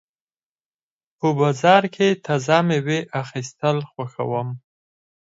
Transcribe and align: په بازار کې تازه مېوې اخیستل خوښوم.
په 1.17 1.27
بازار 1.39 1.83
کې 1.95 2.07
تازه 2.25 2.57
مېوې 2.67 2.99
اخیستل 3.23 3.77
خوښوم. 3.91 4.49